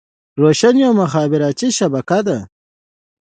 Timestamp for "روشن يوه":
0.41-0.93